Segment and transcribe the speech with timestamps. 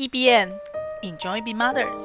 [0.00, 0.48] EBN
[1.02, 2.00] Enjoy Be Mothers，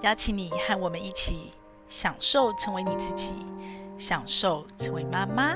[0.00, 1.52] 邀请你和我们一起
[1.86, 3.34] 享受成为你自己，
[3.98, 5.54] 享受成为妈妈。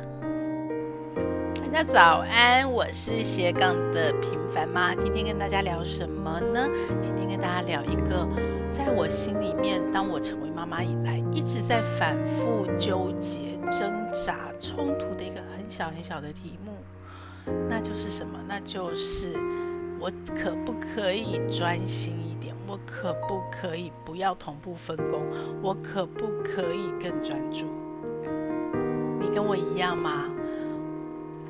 [1.54, 4.94] 大家早安，我是斜杠的平凡妈。
[4.94, 6.68] 今天跟大家聊什么呢？
[7.00, 8.28] 今天跟大家聊一个
[8.70, 16.74] 在我心里面，当我成为妈妈以来，一直在反复纠结、挣扎、冲突的一个很小很小的题目，
[17.70, 18.38] 那就是什么？
[18.46, 19.32] 那就是。
[20.00, 22.54] 我可不可以专心一点？
[22.66, 25.22] 我可不可以不要同步分工？
[25.60, 27.66] 我可不可以更专注？
[29.20, 30.24] 你跟我一样吗？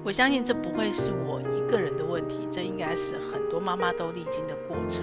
[0.03, 5.03] 我相信这不会是我一个人的问题，这应该是很多妈妈都历经的过程。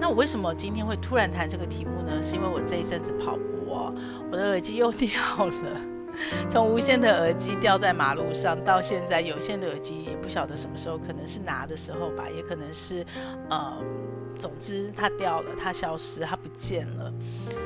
[0.00, 2.20] 那我为什么今天会突然谈这个题目呢？
[2.22, 3.94] 是因为我这一阵子跑步哦，
[4.32, 5.10] 我的耳机又掉
[5.46, 5.97] 了。
[6.50, 13.04] 从无线的耳机掉在马路上，到现在有线的耳机也不晓得什么时候，可能是拿的时候吧，也可能是，
[13.48, 13.78] 呃，
[14.38, 17.12] 总之它掉了，它消失，它不见了。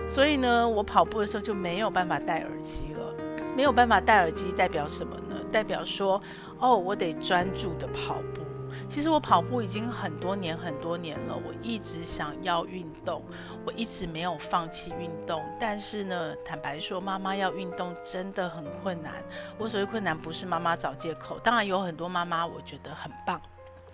[0.08, 3.14] 所以呢，我跑步的时候就没有办法戴耳机了。
[3.54, 5.36] 没有办法戴耳机代表什么呢？
[5.50, 6.20] 代表说，
[6.58, 8.41] 哦，我得专注的跑步。
[8.88, 13.22] 其实我跑步已经很多年很多年了，我一直想要运动，
[13.64, 15.42] 我一直没有放弃运动。
[15.58, 19.14] 但是呢，坦白说，妈妈要运动真的很困难。
[19.58, 21.38] 我所谓困难，不是妈妈找借口。
[21.38, 23.40] 当然有很多妈妈，我觉得很棒，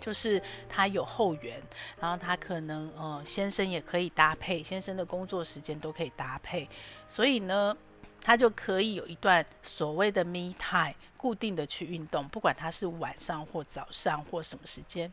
[0.00, 1.61] 就是她有后援，
[2.00, 6.69] 然后她可能呃先生也可以搭配，先生的工作时间都可以搭配，
[7.06, 7.77] 所以呢。
[8.20, 15.12] 他就可以有一段所谓的 me time，固定的去运动，不管他是晚上或早上或什么时间。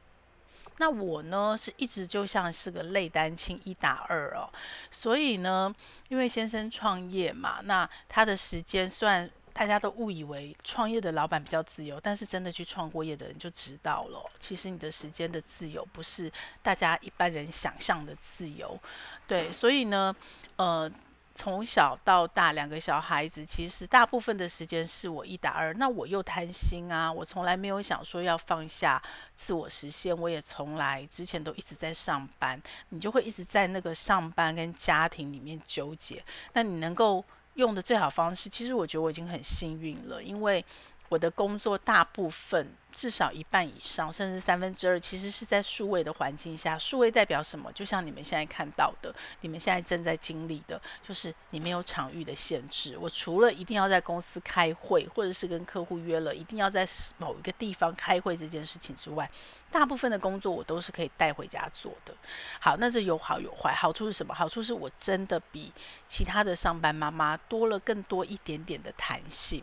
[0.78, 4.50] 那我呢，是一直就像是个类单亲一打二哦，
[4.92, 5.73] 所以呢，
[6.09, 16.30] 因为先生创业嘛，那他的时间虽然大家都误以为创业的老板比较自由，但是真的去创过业的人就知道了，其实你的时间的自由不是
[16.62, 18.78] 大家一般人想象的自由。
[19.25, 20.14] 对，所以呢，
[20.58, 20.92] 呃。
[21.38, 25.73] 从小到大，两个小孩子，其实大部分的时间是我一打二。
[25.73, 29.00] 那我又贪心啊，我从来没有想说要放下
[29.35, 30.18] 自我实现。
[30.18, 32.59] 我也从来之前都一直在上班，
[32.90, 36.23] 你就会一直在那个上班跟家庭里面纠结。
[36.53, 37.23] 那你能够
[37.56, 40.63] 用的最好方式，其实我觉得我已经很幸运了，因为
[41.09, 42.75] 我的工作大部分。
[42.95, 46.79] 至少一半以上，甚至三分之二，其实是在数位的环境下。
[46.79, 47.69] 数位代表什么？
[47.73, 52.97] 就像你们现在看到的，你们现在正在经历的，就是你没有场域的限制。
[52.97, 59.29] 我除了一定要在公司开会，或者是跟客户约了一定要在某一个地方开会这件事情之外，
[59.69, 62.16] 大部分的工作我都是可以带回家做的。
[62.61, 63.73] 好，那这有好有坏。
[63.73, 64.33] 好处是什么？
[64.33, 65.73] 好处是我真的比
[66.07, 69.61] 其他的上班妈妈多了更多一点点的弹性。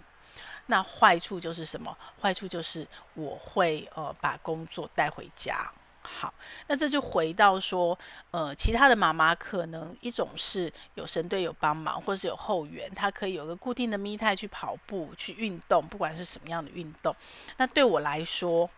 [0.67, 1.97] 那坏处就是什么？
[2.21, 5.71] 坏处就是我会呃把工作带回家。
[6.05, 6.34] 好，
[6.67, 7.97] 那这就回到说，
[8.33, 17.15] 呃，其他的妈妈可能一种是有神队友帮忙，或是有后援，她可以有个固定的 me time 去跑步、去运动，不管是什么样的运动。
[17.56, 18.69] 那对我来说，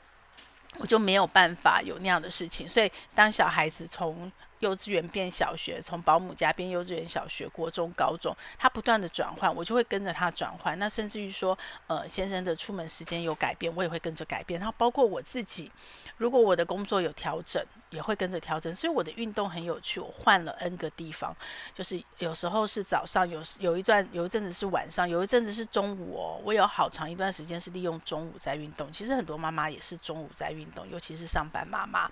[0.76, 2.68] 我就没有办法有那样的事情。
[2.68, 4.30] 所以当小孩子从
[4.64, 10.78] 幼稚园变小学，从保姆家变幼稚园、小学、国中、高中，他不断的转换，我就会跟着他转换。
[10.78, 14.58] 那甚至于说，呃，先生的出门时间有改变，我也会跟着改变。
[14.58, 15.70] 然后包括我自己，
[16.16, 18.74] 如果我的工作有调整，也会跟着调整。
[18.74, 21.36] 所以我的运动很有趣，我换了 N 个地方，
[21.74, 26.40] 就是有时候是早上，有有一段有一阵子是晚上，有一阵子是中午哦。
[26.42, 28.90] 我有好长一段时间是利用中午在运动。
[28.90, 32.10] 其实很多妈妈也是中午在运动，尤其是上班妈妈。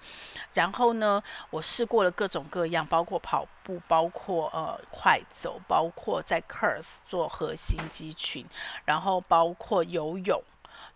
[0.53, 2.42] 然后呢，我试过了各种。
[2.51, 8.47] 各样，包括跑步，包括呃快走，包括在 Curse 做核心肌群，
[8.85, 10.43] 然后包括游泳，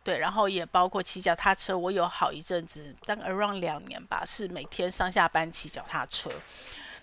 [0.02, 1.76] 对，然后也包括骑脚踏车。
[1.76, 6.30] 我有好一阵子，大概 around 两年吧，是每天上下班骑脚踏车。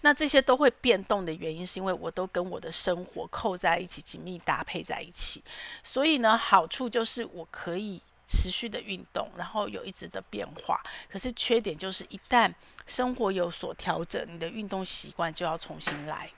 [0.01, 5.43] 那这些都会变动的原因，是因为我都跟我的生活扣在一起，紧密搭配在一起。
[5.83, 8.01] 所以呢，好处就是我可以。
[8.27, 10.81] 持续的运动，然后有一直的变化。
[11.09, 12.53] 可是缺点就是，一旦
[12.87, 16.29] 生活有所调整，你的运动习惯就要重新来。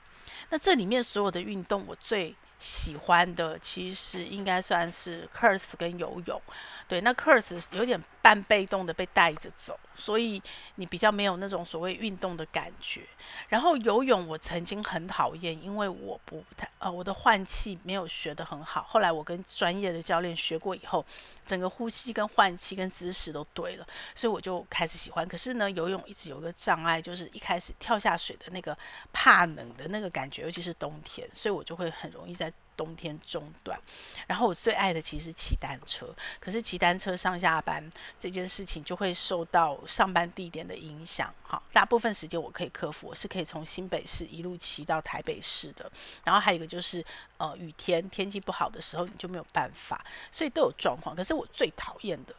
[0.49, 6.41] 那这里面所有的运动，我最喜欢的其实应该算是 Curse 跟游泳。
[6.87, 10.41] 对，那 Curse 有点半被动的被带着走，所以
[10.75, 13.01] 你比较没有那种所谓运动的感觉。
[13.49, 18.83] 然后游泳我曾经很讨厌，因为我不太呃我的换气没有学得很好。
[18.83, 21.03] 后来我跟专业的教练学过以后，
[21.43, 25.27] 整个呼吸跟换气跟姿势都对了，所以我就开始喜欢。
[25.27, 28.77] 可是呢，游泳一直有个障碍，就是一开始跳下水的那个
[29.11, 32.44] 怕冷的那个感觉，尤其是冬天，所以我就会很容易在
[32.75, 33.79] 冬天中断。
[34.27, 41.33] 然后我最爱的其实骑单车，可是骑单车上下班这件事情就会受到上班地点的影响。
[41.43, 45.91] 哈，大部分时间我可以克服，我是可以从新北市一路骑到台北市的。
[46.23, 47.05] 然后还有一个就是，
[47.37, 51.15] 呃，雨天天气不好的时候你就没有办法，所以都有状况。
[51.15, 52.35] 可是我最讨厌的。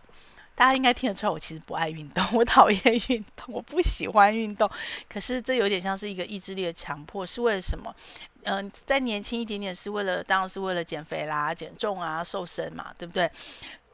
[0.56, 4.68] 大家应该听得出来，我其实不爱运动， 我讨厌运动，我不喜欢运动。
[5.08, 7.94] 可是这有点像是一个意志力的强迫，是为了什么？
[8.44, 13.30] 嗯、呃，再年轻一点点是为了，当然是为了减肥啦、减重啊、瘦身嘛，对不对？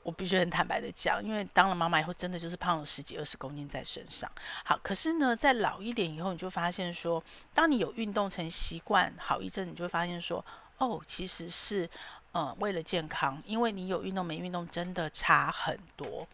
[0.04, 4.30] 我必须很坦白的讲，因为当了妈妈以后，真的就是胖了十几二十公斤在身上。
[4.64, 7.22] 好，可是呢，在老一点以后，你就发现说，
[7.52, 10.44] 当你有运动成习惯好一阵，你就会发现说，
[10.78, 11.90] 哦，其实是。
[12.34, 16.26] 嗯，为了健康，因为你有运动没运动真的差很多，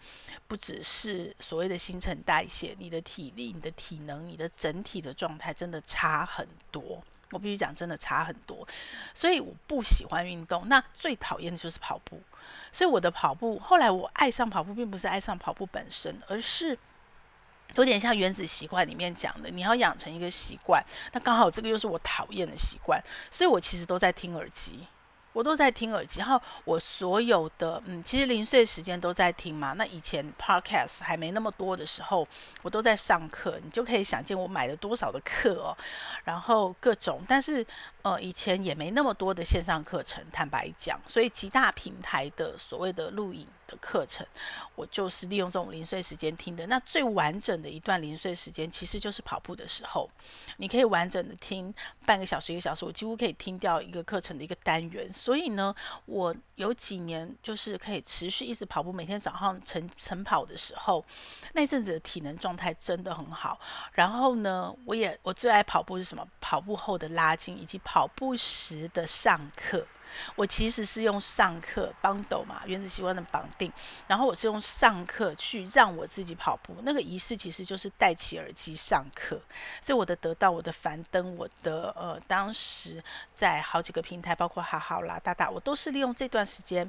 [0.46, 7.02] 不只是所谓的新陈代谢，你的体力、你的体能、你的整体的状态真的差很多。
[7.32, 8.66] 我必须讲，真的差很多。
[9.12, 12.22] 所以我不喜欢运动，那最讨厌的就是跑步。
[12.72, 16.78] 所以我的跑步，后来我爱上跑步，并不是爱上跑步本身，而是
[17.74, 20.82] 有点像原子习惯里面讲的，你要养成一个习惯。
[21.12, 24.86] 那刚好这个又是我讨厌的习惯，所以我其实都在听耳机。
[25.38, 29.72] 我都在听耳机，然后我所有的嗯，其实零碎时间都在听嘛。
[29.74, 32.26] 那以前 podcast 还没那么多的时候，
[32.60, 35.76] 我都在上课，你就可以想见我买了多少的课哦。
[36.24, 37.64] 然后各种，但是
[38.02, 44.26] 呃，以前也没那么多的线上课程，坦白讲，所以极大平台的所谓的录影的课程，
[44.74, 46.66] 我就是利用这种零碎时间听的。
[46.66, 50.10] 那最完整的一段零碎时间，其实就是跑步的时候，
[50.56, 51.72] 你可以完整的听
[52.04, 55.08] 半个小时、一个小时，我几乎可以听掉一个课程的一个单元。
[55.12, 55.72] 所以呢，
[56.06, 61.04] 我有几年就是可以持续一直跑步，每天早上晨晨跑的时候，
[61.52, 63.60] 那阵子的体能状态真的很好。
[63.92, 66.26] 然后呢，我也我最爱跑步是什么？
[66.40, 69.86] 跑步后的拉筋，以及跑步时的上课。
[70.34, 73.72] 我其实是用上课 bundle 嘛，原子习惯的绑定，
[74.06, 79.40] 然后我是用上课去让我自己跑步，那个仪式其实就是戴起耳机上课，
[79.80, 83.02] 所以我的得到，我的樊登，我的呃，当时
[83.34, 86.88] 在好几个平台，包括好好啦、大大，我都是利用这段时间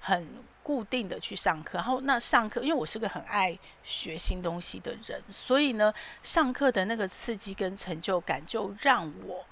[0.00, 0.28] 很
[0.62, 5.92] 固定的去上课，然后那上课，因为我是个很爱学新东西的人，所以呢，
[6.22, 9.44] 上课的那个刺激跟成就感就让我。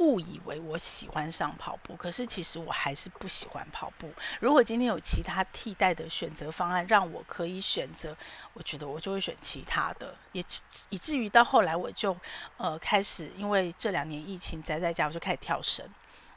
[0.00, 4.10] 误以为我喜欢上跑步，可是其实我还是不喜欢跑步。
[4.40, 8.16] 如果今天有其他替代的选择方案，让我可以选择，
[8.54, 10.14] 我觉得我就会选其他的。
[10.32, 10.42] 也
[10.88, 12.16] 以至于到后来，我就
[12.56, 15.86] 呃开始，因为这两年疫情宅在家，我就开始跳绳，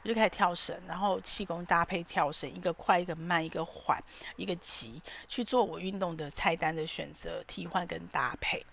[0.02, 3.98] 我就开始跳绳，然后气功搭配跳绳，一个快，一个慢，一个缓，
[4.36, 8.64] 一个急，去做我运动的菜单的选择、替换跟搭配。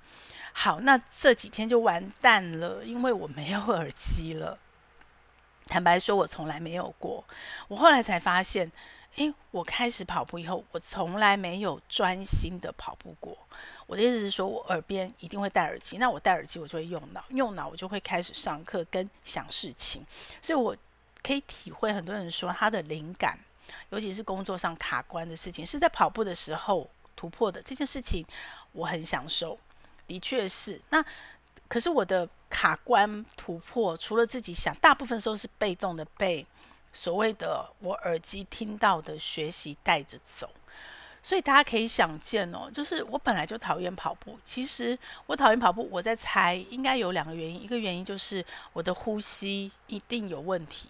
[0.52, 4.60] 好，那这几天就完蛋了，因为我没有耳机了。
[5.68, 7.24] 坦白说，我从来没有过。
[7.68, 8.70] 我后来才发现，
[9.16, 13.38] 诶，我开始跑步以后，我从来没有专心的跑步过。
[13.88, 15.98] 我的意思是说，我耳边一定会戴耳机。
[15.98, 20.06] 那我戴耳机，我就会用脑，用脑我就会开始上课跟想事情。
[20.42, 20.76] 所以我
[21.24, 23.40] 可以体会很多人说他的灵感，
[23.90, 27.62] 尤其是工作上卡关的事情，是在跑步的时候突破的。
[27.62, 28.26] 这件事情
[28.72, 29.58] 我很享受，
[30.08, 30.82] 的确是。
[30.90, 31.06] 那
[31.70, 32.28] 可是我的。
[32.52, 36.46] 卡关突破，除了自己想，大部分时候是被动的被
[36.94, 40.50] 所谓的我耳机听到的学习带着走，
[41.24, 44.38] 所以大家可以想见哦，就是我本来就讨厌跑步。
[44.44, 50.90] 其实我讨厌跑步，我在猜应该有两个原因，一个原因就是我的呼吸一定有问题。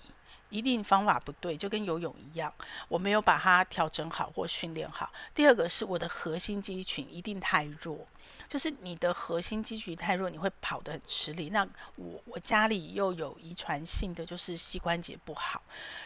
[0.52, 2.54] 一定方法不对，就跟游泳一样，
[2.88, 5.12] 我没有把它调整好或训练好。
[5.34, 8.06] 第二个是我的核心肌群一定太弱，
[8.50, 11.50] 就是你的核心肌群太弱，你会跑得很吃力。
[11.50, 15.62] 那我我家里又有遗传性的，就是膝关节不好，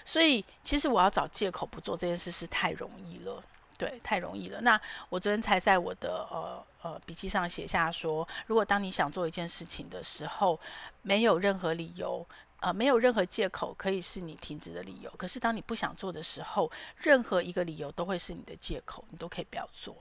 [0.06, 3.44] 所以其实我要找借口不做这件事是太容易了，
[3.78, 4.62] 对，太容易了。
[4.62, 10.60] 那我昨天才在我的呃呃笔记上写下说，如果当你想做一件事情的时候，
[11.02, 12.26] 没有任何理由。
[12.66, 15.12] 呃，没有任何借口可以是你停止的理由。
[15.20, 19.96] 可是当你不想做的时候，任何一个理由都会是你的借口，你都可以不要做。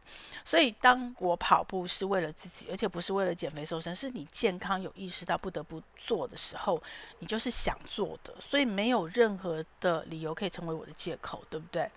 [0.46, 6.82] 所以，当我跑步是为了自己，而且不是为了减肥瘦身，是你健康有意识到不得不做的时候，
[7.18, 8.34] 你就是想做的。
[8.40, 11.90] 所以没有任何的理由可以成为我的借口，对不对？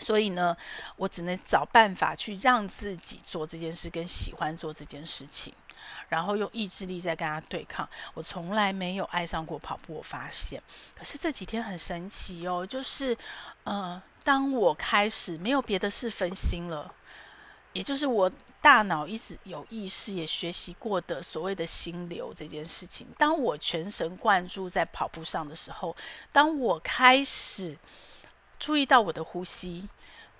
[0.00, 0.56] 所以呢，
[0.96, 5.52] 我只能找办法去让自己做这件事，跟喜欢做这件事情。
[6.08, 7.88] 然后用意志力在跟他对抗。
[8.14, 10.62] 我从来没有爱上过跑步，我发现。
[10.94, 13.16] 可是这几天很神奇哦，就是，
[13.64, 16.92] 呃，当我开始没有别的事分心了，
[17.72, 23.06] 也就是我大脑一直有意识也学习过的所谓的心流这件事情。
[23.16, 25.96] 当我全神贯注在跑步上的时候，
[26.32, 27.76] 当我开始
[28.58, 29.88] 注意到我的呼吸，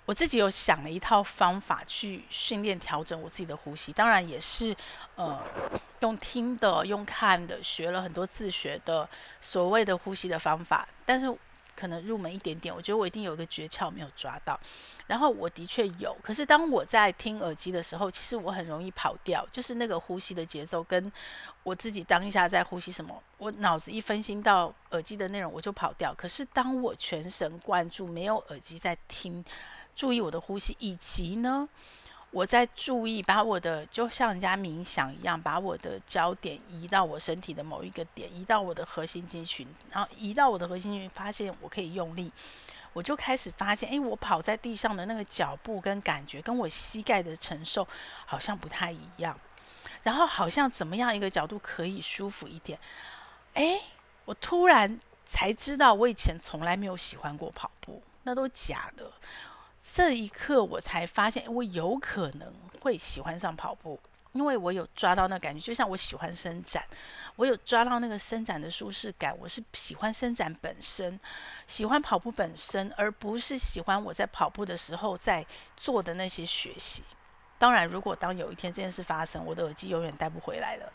[0.07, 3.93] 我自己有想了一套方法去训练调整我自己的呼吸。
[3.93, 4.75] 当然也是
[5.15, 5.39] 呃
[5.99, 9.07] 用听的、用看的，学了很多自学的
[9.41, 11.37] 所谓的呼吸的方法，但是。
[11.79, 14.59] 可能入门一点点，我觉得我一定有一个诀窍没有抓到。
[15.05, 21.11] 然后我的确有，可是当我在听耳机的时候，其实我很容易跑掉，就是那个呼吸的节奏跟
[21.61, 26.11] 我自己当下在呼吸什么，我脑子一分心到耳机的内容，我就跑掉。
[26.15, 29.45] 可是当我全神贯注，没有耳机在听，
[29.97, 31.67] 注意我的呼吸，以及呢，
[32.29, 42.31] 我在注意，把我的就像人家冥想一样，把我的焦点移到我身体的某一个点，移到我的核心肌群，然后移到我的核心肌群，发现我可以用力，
[42.93, 47.87] 我就开始发现，哎，我跑在地上的那个脚步跟感觉，跟我膝盖的承受
[48.27, 49.35] 好像不太一样，
[50.03, 52.77] 然后好像怎么样一个角度可以舒服一点，
[53.55, 53.81] 哎，
[54.25, 59.11] 我突然才知道，我以前从来没有喜欢过跑步，那都假的。
[59.93, 63.99] 这一刻，我才发现，我有可能会喜欢上跑步，
[64.33, 66.83] 因为我有抓到那感觉，就像我喜欢伸展，
[67.35, 69.35] 我有抓到那个伸展的舒适感。
[69.39, 71.19] 我是喜欢伸展本身，
[71.65, 75.43] 喜欢跑步本身，而不是喜欢我在跑步的时候在
[75.75, 77.03] 做的那些学习。
[77.57, 80.93] 当然，如果当有一天这件事发生，我的耳机永远带不回来了。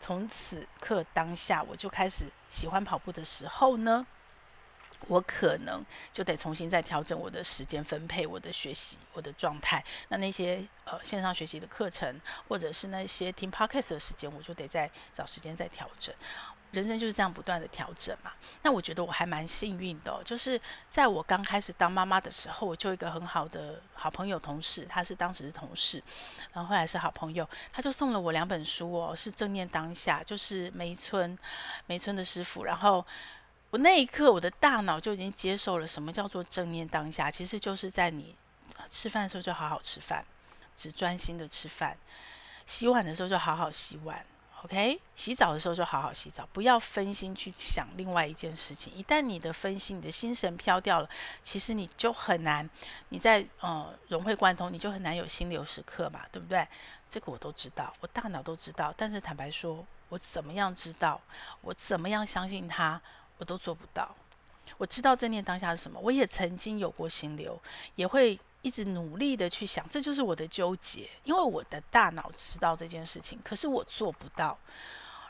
[0.00, 4.06] 从此刻当下，我就开始喜欢跑步的时候呢，
[5.08, 9.84] 我可能就得重新再调整我的时间分配，我的学习，我的状态。
[10.08, 16.14] 那那些呃线上学习的课程，或者是那些听 podcast 的时间，我就得再找时间再调整。
[16.70, 18.32] 人生就是这样不断的调整嘛。
[18.62, 26.02] 那我觉得我还蛮幸运的，就是在我刚开始当妈妈的时候，我就一个很好的好朋友同事，他是当时的同事，
[26.52, 31.38] 然后后来是好朋友，他就送了我两本书哦，是正念当下，就是梅村
[31.86, 33.06] 梅村的师傅，然后。
[33.74, 38.36] 我那一刻，我的大脑就已经接受了什么叫做正念当下，其实就是在你
[38.88, 40.24] 吃饭的时候就好好吃饭，
[40.76, 41.92] 只专心的吃饭；
[42.68, 44.24] 洗碗的时候就好好洗碗
[44.62, 45.00] ，OK？
[45.16, 48.94] 洗澡的时候就好好洗澡，不要分心去想另外一件事情。
[48.94, 51.10] 一旦你的分心，你的心神飘掉了，
[51.42, 52.70] 其实你就很难，
[53.08, 56.64] 你在呃融会贯通，你就很难有心流时刻嘛，对不对？
[57.10, 61.20] 这个我都知道，我大脑都知道，但是坦白说，我怎么样知道？
[61.62, 63.02] 我怎么样相信他？
[63.38, 64.14] 我都做不到。
[64.76, 67.60] 我知道正念当下是什么，我也曾经有过心流，
[67.94, 71.08] 也会一直努力的去想，这就是我的纠结。
[71.22, 74.58] 因为我的大脑知道这件事情，可是我做不到。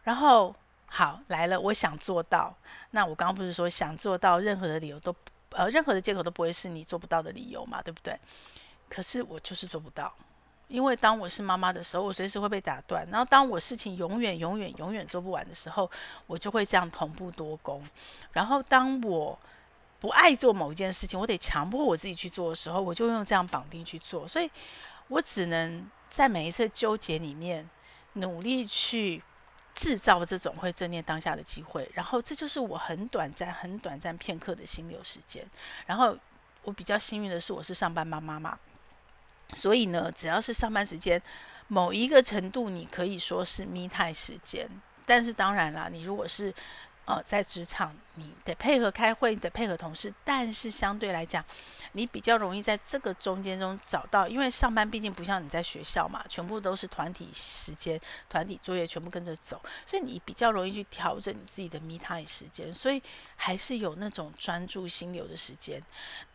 [0.05, 0.55] 然后
[0.87, 2.55] 好来了，我想做到。
[2.93, 5.15] 那我刚刚不是说想做到，任何的理由都
[5.51, 8.19] 呃，任何的借口都不会是你做不到的理由嘛，对不对？
[8.89, 10.15] 可是我就是做不到。
[10.69, 13.07] 因为当我是妈妈的时候，我随时会被打断。
[13.11, 15.91] 然后当我事情永远、永远、永远做不完的时候，
[16.27, 17.87] 我就会这样同步多工。
[18.33, 19.39] 然后当我
[20.01, 24.27] 不爱做某一件事情，我得强迫我自己去做的时候，我就用这样绑定去做。
[24.27, 24.51] 所以
[25.09, 27.69] 我只能在每一次纠结里面
[28.15, 29.23] 努力去
[29.75, 31.91] 制造这种会正念当下的机会。
[31.95, 35.45] 然后这就是我很短暂、很短暂片刻的心流时间。
[35.87, 36.17] 然后
[36.63, 38.59] 我比较幸运的是，我是上班妈妈嘛。
[39.55, 41.21] 所以呢，只要是上班时间，
[41.69, 44.69] 某一个程度，你可以说是 me time 时间。
[45.07, 46.53] 但是当然啦，你如果是
[47.07, 50.13] 呃在职场，你得配合开会，你得配合同事。
[50.25, 51.45] 但是相对来讲，
[51.93, 62.73] 你比较容易在这个中间中找到，因为上班毕竟不像你在学校嘛，全部都是团体时间、团体作业，全部跟着走，所以你比较容易去调整你自己的 me time 时间。
[62.73, 63.03] 所以
[63.37, 65.83] 还是有那种专注心流的时间。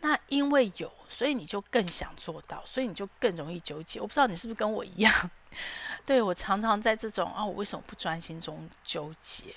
[0.02, 4.00] 那因为有，所以你就更想做到，所以你就更容易纠结。
[4.00, 5.32] 我不知道你是不是跟我一样？
[6.06, 9.56] 对，我常常在这种啊，我为什么不专心中纠结？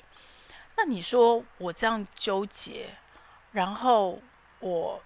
[0.84, 2.90] 那你说我这样纠结，
[3.52, 4.20] 然后
[4.58, 5.00] 我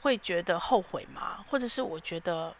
[0.00, 1.44] 会觉得后悔吗？
[1.48, 2.52] 或者是我觉得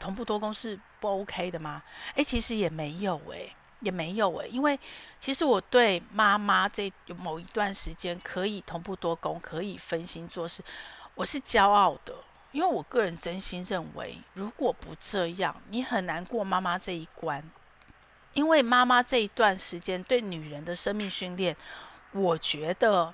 [0.00, 1.80] 同步多工是不 OK 的吗？
[2.16, 4.76] 诶，其实也没有诶，也没有诶，因为
[5.20, 10.64] 其实我对妈妈这某一段时间可以同步多工，可以分心做事，
[11.14, 12.12] 我是骄傲的。
[12.50, 17.48] 因为我个人真心认为，如果不这样，你很难过妈妈这一关。
[18.32, 21.56] 因为妈妈这一段时间对女人的生命训练，
[22.12, 23.12] 我觉得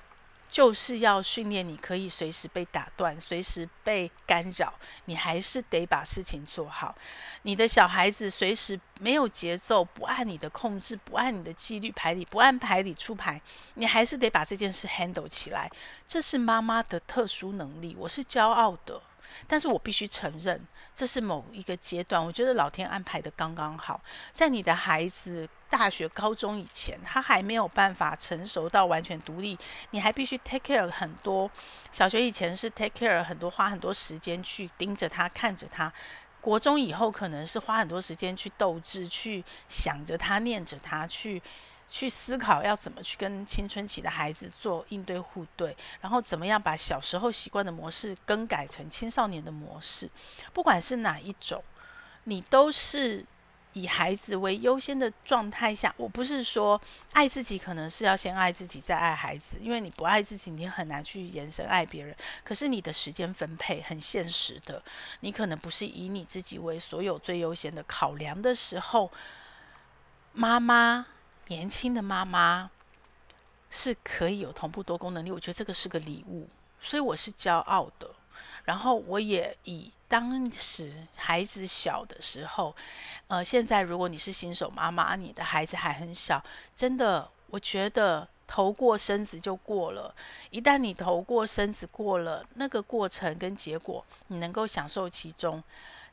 [0.49, 4.73] 就是要训练你可以随时被打断，随时被干扰，
[5.05, 6.95] 你还是得把事情做好。
[7.41, 13.41] 你的小孩子随时没有节奏，不按你的控制，不按你的纪律排理，不按牌理出牌，
[13.73, 15.69] 你还是得把这件事 handle 起来。
[16.07, 19.01] 这是妈妈的特殊能力，我是骄傲的。
[19.47, 20.59] 但是我必须承认，
[20.95, 24.01] 这是某一个阶段，我觉得老天安排的刚刚好，
[24.33, 29.57] 在你的孩子大学、高中以前，他还没有办法成熟到完全独立，
[29.91, 31.49] 你还必须 take care 很多。
[31.91, 35.91] 小学以前是 take care 很多，花很多时间去盯着他、看着他；
[36.41, 41.41] 国中以后可能是花很多时间去斗智、去想着他、念着他、去。
[41.89, 50.09] 去思考要怎么去跟青春期的孩子做应对互对，然后怎么样把小时候习惯的模式更改成青少年的模式。
[50.53, 51.63] 不管是哪一种，
[52.25, 53.25] 你都是
[53.71, 55.93] 以孩子为优先的状态下。
[55.95, 56.81] 我不是说
[57.13, 62.13] 爱自己可能是要先爱自己再爱孩子，因为你不爱自己，你很难去延伸爱别人。
[62.43, 64.83] 可是你的时间分配很现实的，
[65.21, 69.09] 你可能不是以你自己为所有最优先的考量的时候，
[70.33, 71.05] 妈妈。
[71.47, 72.69] 年轻的妈妈
[73.69, 76.47] 是可以有同步多功能力，我觉得这个是个礼物，
[76.81, 78.09] 所以我是骄傲的。
[78.65, 82.75] 然后我也以当时孩子小的时候，
[83.27, 86.43] 呃，现在如果你是新手妈妈，你的孩子还很小，
[86.75, 90.13] 真的，我觉得头过身子就过了。
[90.49, 95.63] 一旦你头过身子过了，那个过程跟结果，你能够享受其中。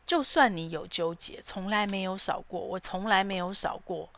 [0.07, 4.09] 就算你有纠结，从来没有少过，我从来没有少过。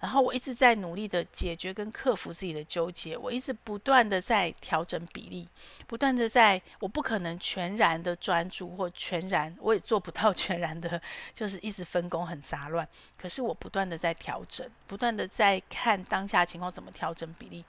[0.00, 5.48] 然后我一直在努力的解决跟克服自己的纠结，我一直不断的在调整比例，
[5.86, 11.00] 不断的在，我不可能全然的专注或全然，我也做不到 全然的，
[11.32, 12.86] 就是一直分工很杂乱。
[13.16, 17.64] 可是我不断的在调整，不断的在看当下情况怎么调整比例。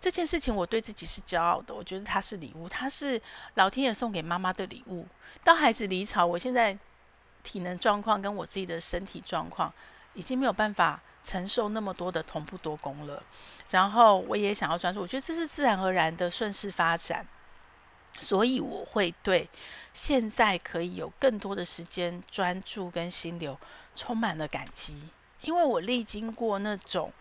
[0.00, 3.20] 这件事情我对自己是骄傲的，我觉得它是礼物，它是
[3.54, 5.06] 老天爷送给妈妈的礼物。
[5.42, 6.76] 当孩子离巢，我现在。
[7.46, 9.72] 体能状况跟我自己的身体状况，
[10.14, 13.22] 已经没有办法承受那么多的同步多工了。
[13.70, 17.24] 然后我也想要专注，我觉得这是自然而然的顺势发展，
[18.18, 19.48] 所以我会对
[19.94, 23.58] 现在可以有更多的时间专注跟心流
[23.94, 25.08] 充满了感激，
[25.42, 27.12] 因为我历经过那种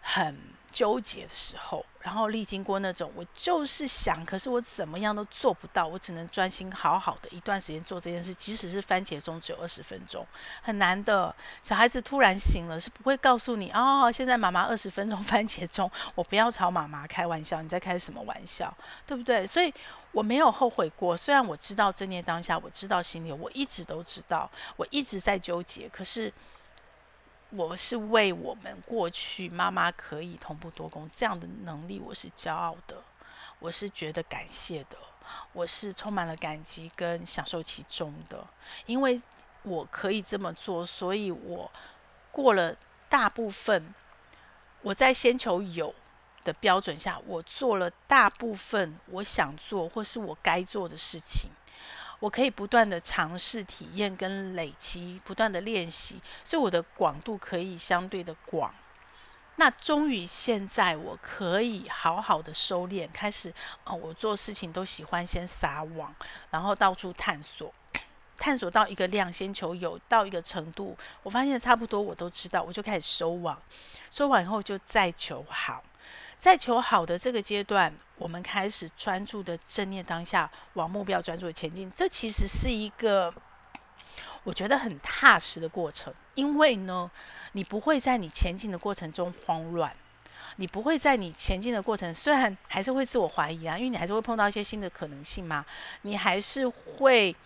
[0.00, 0.38] 很
[0.72, 1.84] 纠结的时候。
[2.00, 10.26] 然后历经过那种，我就是想，可是我怎么样都做不到，我只能专心好好的一段时间做这件事，即使是番茄钟只有二十分钟，
[10.62, 11.32] 很难的。
[11.62, 19.46] 小孩子突然醒了，是不会告诉你哦，现在妈妈二十分钟 番茄钟，我不要吵妈妈开玩笑，你在开什么玩笑，对不对？
[19.46, 19.72] 所以
[20.10, 26.32] 我没有后悔过，虽然我知道正念当下，我知道心里，我一直都知道，我一直在纠结，可是。
[27.54, 32.96] 我是为我们过去妈妈可以同步多工这样的能力，我是骄傲的，
[33.58, 34.96] 我是觉得感谢的，
[35.52, 38.46] 我是充满了感激跟享受其中的，
[38.86, 39.20] 因为
[39.64, 41.70] 我可以这么做，所以我
[42.30, 42.74] 过了
[43.10, 43.94] 大部分
[44.80, 45.94] 我在先求有
[46.44, 51.50] 的标准下，我做了大部分我想做或是我该做的事情。
[52.22, 58.72] 我可以不断的尝试、体验跟累积，不断的练习，所以我的广度可以相对的广。
[59.56, 66.14] 那终于现在，我可以好好的收敛，开始，啊、我做事情都喜欢先撒网，
[66.50, 67.74] 然后到处探索，
[68.36, 73.60] 探索到一个量，先求有，到一个程度，我发现差不多我都知道，我就开始收网，
[74.12, 75.82] 收网以后就再求好。
[76.42, 81.88] 在求好的这个阶段，我们开始专注的正念当下，往目标专注的前进。
[81.94, 83.32] 这其实是一个
[84.42, 87.08] 我觉得很踏实的过程，因为呢，
[87.52, 89.94] 你不会在你前进的过程中慌乱，
[90.56, 95.64] 你不会在你前进的过程，虽然还是会自我怀疑啊，因为你还是会碰到一些新的可能性嘛，
[96.00, 97.36] 你还是会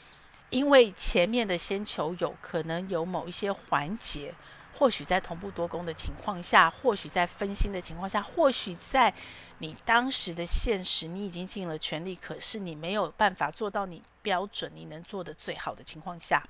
[0.49, 4.33] 因为前面的先求有，可能有某一些环节。
[4.79, 9.13] 或许在同步多工的情况下，或许在分心的情况下，或许在
[9.59, 16.47] 你当时的现实，你已经尽了全力，可是你没有办法做到你标准你能做的最好的情况下，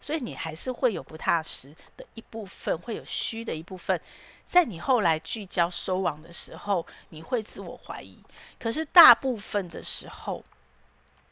[0.00, 4.00] 所以你还是会有不踏实的一部分，会有虚的一部分。
[4.46, 8.22] 在你后来聚焦收网的时候，你会自我怀疑。
[8.60, 10.44] 可是大部分的时候，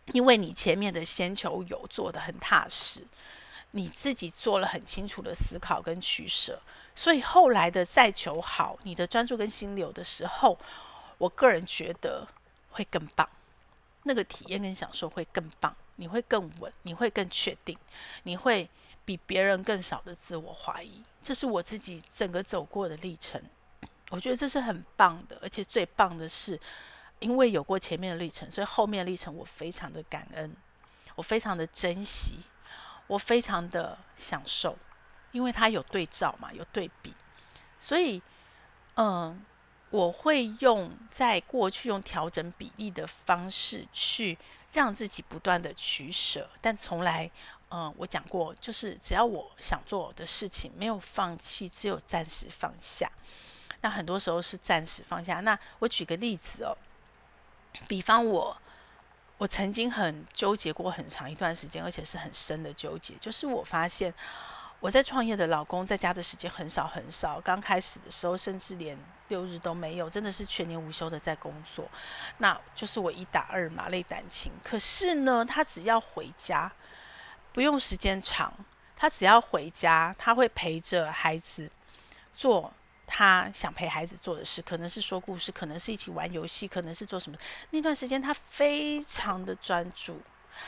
[0.06, 3.06] 因为你前面的先求有做得很踏实。
[3.76, 6.62] 你自己做了很清楚的思考跟取舍，
[6.94, 10.56] 所以后来的再求好，你的专注跟心流的时候，
[11.18, 12.24] 我个人觉得
[12.70, 13.28] 会更棒，
[14.04, 17.76] 那个体验跟享受会更棒，你会更稳，你会更确定，
[18.22, 18.68] 你会
[19.04, 23.42] 比别人更少的自我怀疑，这是我自己整个走过的历程，
[24.10, 26.60] 我觉得这是很棒的，而且最棒的是，
[27.18, 30.54] 因为有过前面的历程，所以后面的历程我非常的感恩，
[31.16, 32.36] 我非常的珍惜。
[33.06, 34.76] 我非常的享受，
[35.32, 37.14] 因为它有对照嘛，有对比，
[37.78, 38.22] 所以，
[38.96, 39.44] 嗯，
[39.90, 44.38] 我会用在过去用调整比例的方式去
[44.72, 47.30] 让自己不断的取舍，但从来，
[47.70, 53.10] 嗯、我讲过，就是只要我想做的事情，没有放弃，只有暂时放下。
[53.82, 55.40] 那很多时候是暂时放下。
[55.40, 56.76] 那我举个例子哦，
[57.86, 58.56] 比方我，
[59.36, 64.14] 我曾经很纠结过很长一段时间，而且是很深的纠结，就是我发现
[64.80, 68.96] 我在创业的老公在家的时间很少很少，刚开始的时候甚至连
[69.28, 71.88] 六日都没有，真的是全年无休的在工作。
[72.38, 74.52] 那就是我一打二嘛，累胆晴。
[74.62, 76.70] 可是呢，他只要回家，
[77.52, 78.52] 不用时间长，
[78.96, 81.70] 他只要回家，他会陪着孩子
[82.32, 82.72] 做。
[83.06, 87.36] 他想陪孩子做的事，可能是说故事，可能是一起玩游戏，可能是做什么。
[87.70, 90.20] 那段时间他非常的专注，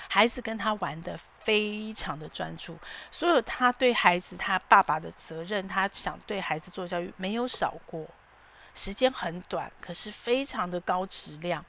[0.09, 2.79] 孩子跟他玩得非常的专注，
[3.11, 8.07] 所有他对孩子他爸爸的责任，他想对孩子做教育没有少过。
[8.75, 11.65] 时间很短，可是非常的高质量。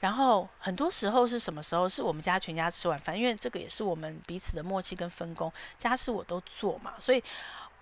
[0.00, 1.88] 然后很多时候是什么时候？
[1.88, 7.22] 是我们家全家吃完饭，因为这个也是我们彼此的默契跟分工，家事我都做嘛，所以。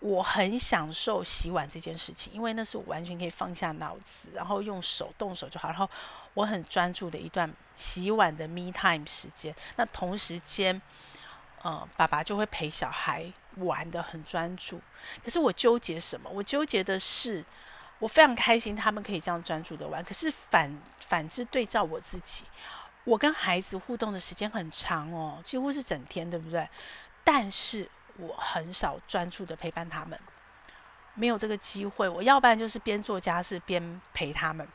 [0.01, 5.69] 我很享受洗碗这件事情，因为那是我完全可以放下脑子，然后用手动手就好。
[5.69, 5.89] 然后
[6.35, 9.55] 我很专注的一段洗碗的 me time 时间。
[9.77, 10.81] 那同时间，
[11.63, 14.81] 呃，爸爸就会陪小孩玩得很专注。
[15.25, 16.29] 可是我纠结什么？
[16.31, 17.43] 我纠结的是，
[17.99, 20.05] 我非常开心他们可以这样专注的玩。
[20.05, 20.79] 可是反
[21.09, 22.45] 反之对照我自己，
[23.05, 26.69] 我跟孩子互动的时间很长哦，几乎是整天，对不对？
[27.25, 27.91] 但是。
[28.19, 30.19] 我很少专注的陪伴他们，
[31.15, 32.09] 没有这个机会。
[32.09, 34.67] 我要不然就是边做家事边陪他们，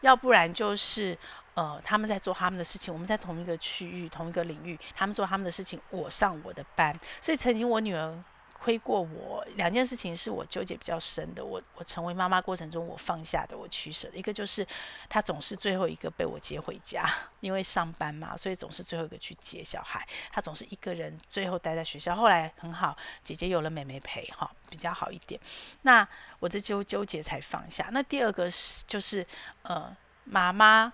[0.00, 1.16] 要不然就是
[1.54, 6.98] 呃他们在做他们的事情，我们在同一个区域、同一个领域，他们做他们的事情，我上我的班。
[7.20, 8.22] 所以曾经我女儿。
[8.60, 14.66] 亏过我两件事情是我纠结比较深的，我我成为妈妈过程中我放下的，我取舍的一个就是
[15.08, 17.08] 他总是最后一个被我接回家，
[17.40, 22.16] 因为上班嘛，所以总是最后一个去接小孩，他总是一个人最后待在学校。
[22.16, 25.40] 后来很好，姐姐有了妹妹陪哈，比较好一点。
[25.82, 26.06] 那
[26.40, 27.88] 我这纠纠结才放下。
[27.92, 29.24] 那第二个是就是
[29.62, 30.92] 呃妈妈。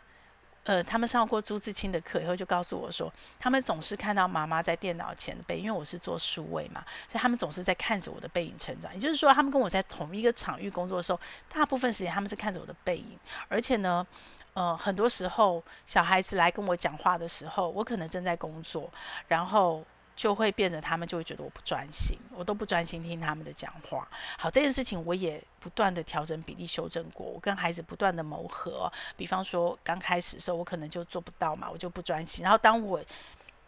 [0.64, 8.92] 呃，他们上过朱自清的课以后，就告诉我说，他们总是看到妈妈在电脑前背，因为我是做数位嘛，所以他们总是在看着我的背影成长。
[8.94, 11.20] 也就是说，他们跟我在同一个场域工作的时候，
[11.52, 14.06] 大部分时间他们是看着我的背影，而且呢，
[14.54, 18.90] 呃，很多时候小孩子来跟我讲话的时候，我可能正在工作，
[19.28, 19.84] 然后。
[20.16, 24.08] 就会变得他们就会觉得我不专心，我都不专心听他们的讲话。
[24.38, 28.90] 好，这件事情我也不断的调整比例修正过，我跟孩子不断的磨合。
[29.16, 32.42] 比方说刚开始的时候我可能就做不到嘛，我就不专心。
[32.42, 33.02] 然后当我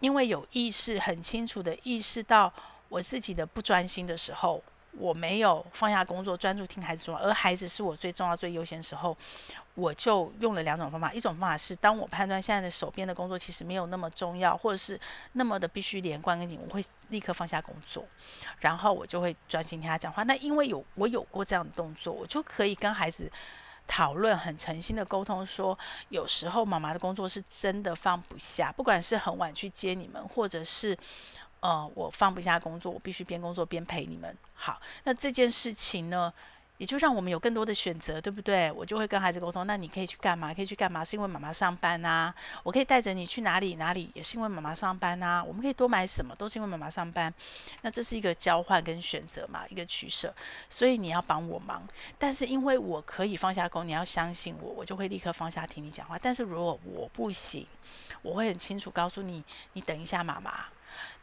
[0.01, 2.53] 因为有意识很清楚的意识到
[2.89, 4.63] 我自己的不专心的时候。
[4.99, 9.17] 我没有放下工作，专注听孩子说话，而孩子是我最重要、最优先的时候，
[9.75, 11.13] 我就用了两种方法。
[11.13, 14.99] 一种方法是，当我判断现在的手边的工作其实没有那么重要，或者是
[15.33, 18.05] 那么的必须连贯跟紧，我会立刻放下工作，
[18.61, 20.23] 然后我就会专心听他讲话。
[20.23, 23.31] 那因为有我有过这样的动作，我就可以跟孩子
[23.87, 25.79] 讨论，很诚心的沟通说，
[26.09, 30.97] 有时候妈妈的工作是真的放不下，不管是很晚去接你们，或者是。
[31.67, 34.33] 呃，我放不下工作，我必须边工作边陪你们。
[34.55, 36.33] 好，那这件事情呢，
[36.79, 38.71] 也就让我们有更多的选择，对不对？
[38.71, 40.55] 我就会跟孩子沟通，那你可以去干嘛？
[40.55, 41.05] 可以去干嘛？
[41.05, 42.33] 是因为妈妈上班啊。
[42.63, 43.75] 我可以带着你去哪里？
[43.75, 45.43] 哪里也是因为妈妈上班啊。
[45.43, 46.37] 我们可以多买什么？
[46.37, 47.35] 都是因为妈妈上班。
[47.83, 50.33] 那这是一个交换跟选择嘛，一个取舍。
[50.71, 51.83] 所以你要帮我忙，
[52.17, 56.17] 但是因为我可以放下工，你要相信我，我就会立刻放下听你讲话。
[56.17, 57.67] 但是如果我不行，
[58.23, 60.67] 我会很清楚告诉你，你等一下，妈妈。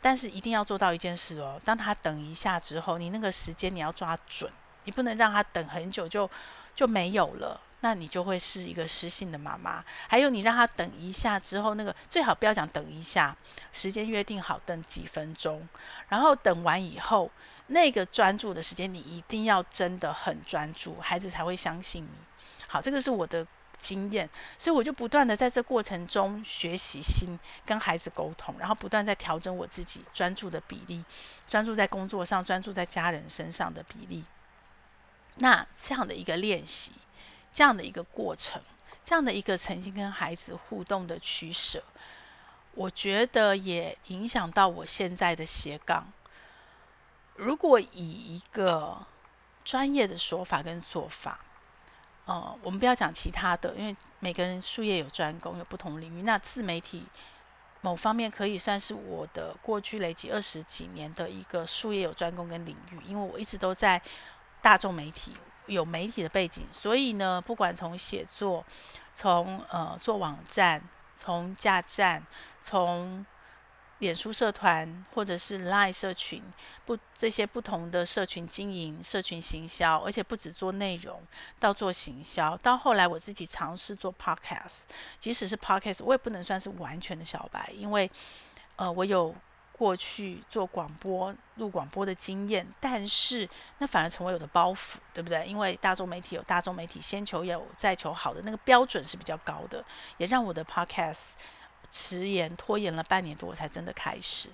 [0.02, 4.52] 但是一定要做到一件事哦，当他等一下之后，你那个时间你要抓准，
[4.84, 6.30] 你不能让他等很久就
[6.76, 9.84] 就没有了，那你就会是一个失信的妈妈。
[10.08, 13.36] 还有你让他等一下之后，那个最好不要讲等一下，
[13.72, 15.68] 时间约定好等几分钟，
[16.10, 17.32] 然后等完以后，
[17.68, 22.10] 那个专注的时间你一定要真的很专注，孩子才会相信你。
[22.68, 23.46] 好，这个是我的。
[23.84, 31.04] 经验，所以我就不断的在这过程中学习新跟孩子沟通，然后不断在调整我自己专注的比例，
[31.46, 34.24] 专注在工作上，专注在家人身上的比例。
[35.36, 36.93] 那这样的一个练习，
[37.52, 38.62] 这样的一个过程，
[39.04, 41.84] 这样的一个曾经跟孩子互动的取舍，
[42.76, 46.08] 我觉得也影响到我现在的斜杠。
[47.36, 49.06] 如果以一个
[49.65, 51.39] 专业的说法跟做法。
[52.26, 56.22] 呃，我们不要讲其他的，因为每个人术业有专攻，有不同领域。
[56.22, 57.06] 那自媒体
[57.82, 64.02] 某方面可以算是我的过去累积二十几年的一个术业有专攻跟领域，因为我一直都在
[64.62, 68.64] 大众媒体有媒体的背景，所以呢，不管从写作，
[69.14, 70.82] 从呃做网站，
[71.18, 72.26] 从架站，
[72.62, 73.26] 从
[74.04, 76.44] 脸书社团或者是 Line 社群，
[76.86, 81.22] 不这些不同的社群经营、社群行销，而且不止做内容，
[81.58, 84.84] 到做行销，到后来我自己尝试做 Podcast，
[85.22, 88.12] 即使是 Podcast，我也不能算是完全的小白，因为
[88.76, 89.34] 呃，我有
[89.72, 95.46] 过去做广播、录广播的经验，但是那反而成为我的包袱，对不对？
[95.48, 99.82] 因为大众媒体有大众媒体先求有再求好的那个标准是比较高的，
[100.18, 101.36] 也让我的 Podcast。
[101.93, 104.49] 迟延拖延了半年多，我才真的开始。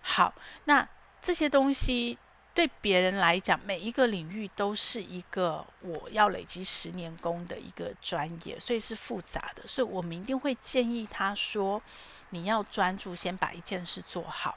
[0.00, 0.32] 好，
[0.64, 0.88] 那
[1.20, 2.16] 这些东西
[2.54, 9.66] 对别人来讲，每一个领域都是一个我要累积十年功的一个专业，所以是复杂的。
[9.66, 11.82] 所以我们一定会建议他说，
[12.30, 14.56] 你要专注，先把一件事做好。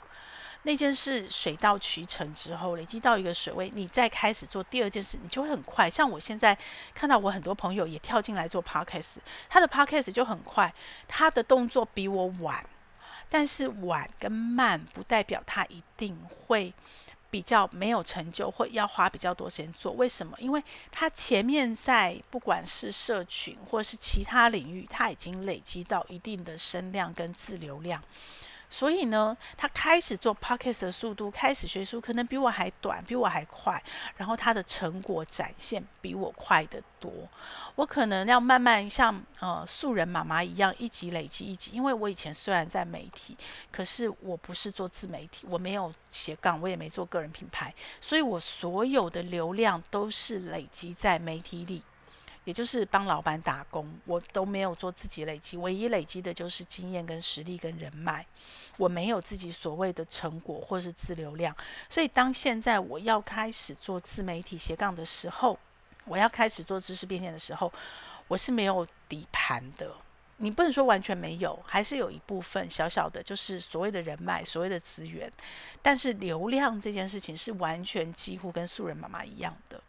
[0.63, 5.89] 那件事水到渠成之后，累积到一个水位，你再开始做第二件事，你就会很快。
[5.89, 6.55] 像我现在
[6.93, 9.17] 看到我很多朋友也跳进来做 podcast，
[9.49, 10.73] 他的 podcast 就很快，
[11.07, 12.63] 他的动作比我晚，
[13.29, 16.73] 但是晚跟慢不代表他一定会
[17.31, 19.93] 比较没有成就，或要花比较多时间做。
[19.93, 20.35] 为什么？
[20.39, 28.03] 因为他前面在不管是社群或是其他领域，他已经累积到一定的声量跟自流量。
[28.69, 33.81] 所以呢，他开始做 podcast 的速度，开始学书，可能比我还短，比我还快。
[34.15, 37.11] 然后他的成果展现比我快得多。
[37.75, 41.71] 我可能要慢慢像呃素人妈妈一样，一级累积一级。
[41.71, 43.35] 因为我以前虽然在媒体，
[43.71, 51.81] 可是我不是做自媒体，我没有斜杠，我也没做个人品牌，所以我所有的流量都是累积在媒体里。
[52.49, 58.25] 也就是帮老板打工，我都没有做自己累积，唯一累积的就是经验跟实力跟人脉，
[58.75, 61.55] 我没有自己所谓的成果或是自流量。
[61.91, 65.59] 所以当现在我要开始做自媒体斜杠的时候，
[66.05, 67.71] 我要开始做知识变现的时候，
[68.27, 69.91] 我是没有底盘的。
[70.37, 75.31] 你不能说完全没有，还是有一部分小小的，就是所谓的人脉、所谓的资源。
[75.83, 79.79] 但是流量这件事情是完全几乎跟素人妈妈一样的。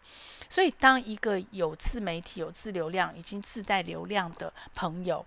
[0.51, 5.25] 所以，当一个有自媒体、有自流量、已经自带流量的朋友，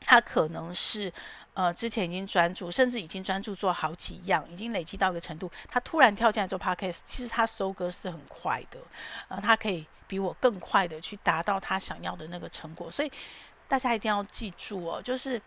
[0.00, 1.12] 他可能是
[1.52, 8.78] 呃之前已经专注，甚至已经专注做好几样，已经累积到一个程度，他突然跳进来做 podcast，其实他收割是很快的，
[9.28, 12.90] 呃，他可以比我更快的去达到他想要的那个成果。
[12.90, 13.12] 所以
[13.68, 15.40] 大家一定要记住哦，就是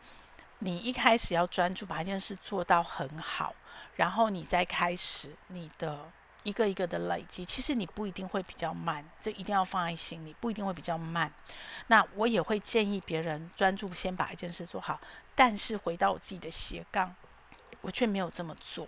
[0.59, 3.55] 你一开始要专注把一件事做到很好，
[3.95, 6.11] 然后你再开始你的。
[6.45, 11.33] 一个一个的累积，其实你不一定会比较慢，这一定要放在心里，不一定会比较慢。
[11.87, 15.01] 那我也会建议别人专注先把一件事做好，
[15.33, 17.15] 但是回到我自己的斜杠，
[17.81, 18.87] 我却没有这么做，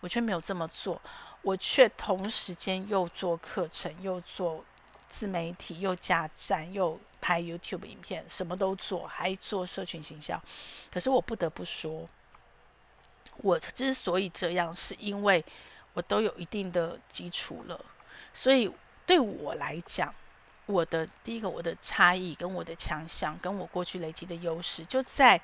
[0.00, 0.98] 我却没有这么做，
[1.42, 4.64] 我却同时间又做课程，又做
[5.10, 10.42] 自媒体，又加站，又拍 YouTube 影片，什么都做，还做社群行销。
[10.90, 12.08] 可是我不得不说，
[13.36, 15.44] 我之所以这样，是因为。
[15.98, 17.84] 我都有一定的基础了，
[18.32, 18.72] 所以
[19.04, 20.14] 对我来讲，
[20.66, 25.40] 我的第一个我的差异跟我的强项，跟我过去累积的优势，就在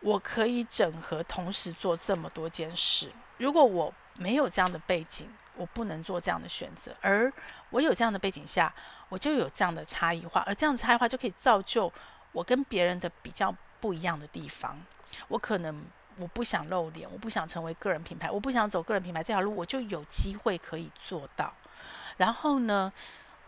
[0.00, 3.12] 我可以整合同时做这么多件事。
[3.36, 7.32] 如果我没有这样的背景，我不能做这样的选择；而
[7.70, 8.74] 我有这样的背景下，
[9.08, 11.92] 我就有这样的差异化，而这样的差异化就可以造就
[12.32, 14.76] 我跟别人的比较不一样的地方。
[15.28, 15.86] 我可能。
[16.18, 21.52] 我不想露脸，我不想成为个人品牌，我不想走个人品牌这条路，我就有机会可以做到。
[22.16, 22.92] 然后呢，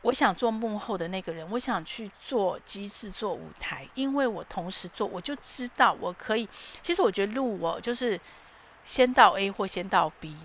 [0.02, 6.48] 我想做幕后的那个人，我想去做机制、做舞台，因为我同时做，我就知道我可以。
[6.82, 8.20] 其实我觉得路我就是
[8.84, 10.36] 先到 A 或先到 B。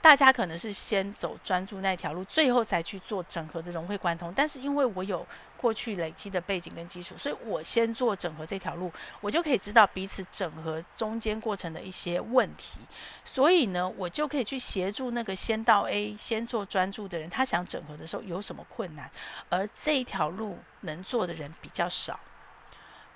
[0.00, 4.32] 大家可能是先走专注那条路，最后才去做整合的融会贯通。
[4.34, 12.78] 但是因为我有过去累积的背景跟基础，所以我先做整合这条路，我就可以知道彼此整合中间过程的一些问题。
[13.24, 19.10] 所以呢，我就可以去协助那个先到 A 先做专注的人，他想整合的时候有什么困难，
[19.48, 22.18] 而这一条路能做的人比较少，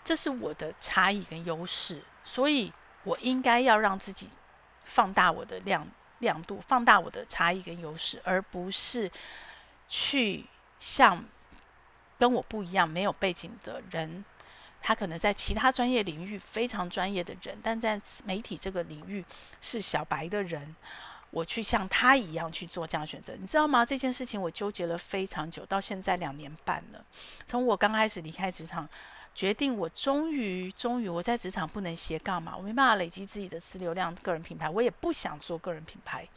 [0.04, 2.02] 这是我的差异跟优势。
[2.24, 2.72] 所以
[3.04, 4.28] 我应该要让自己
[4.84, 5.86] 放大我的量。
[6.22, 9.10] 亮度放大我的差异跟优势，而不是
[9.88, 10.46] 去
[10.78, 11.22] 像
[12.18, 14.24] 跟我不一样没有背景的人，
[14.80, 19.24] 他可能在其他专业领域非常专业的人，但在媒体这个领域
[19.60, 20.74] 是小白的人，
[21.30, 23.84] 我去像他一样去做这样选择，你知道吗？
[23.84, 27.04] 这件事情我纠结了非常久，到现在两年半了，
[27.46, 28.88] 从我刚开始离开职场。
[29.34, 36.28] 决定我终于终于我在职场不能斜杠嘛，我没办法累积自己的自流量个人品牌，我也不想做个人品牌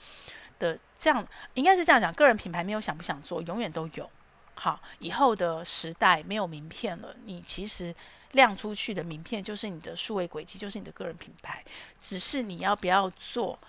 [0.60, 4.10] 的这样，应该是这样讲，个人品牌没有想不想做，永远都有。
[4.56, 7.94] 好，以后的时代没有名片了，你其实
[8.32, 11.62] 亮出去的名片，就是你的数位轨迹，就是你的个人品牌。
[12.02, 13.60] 只是你要不要做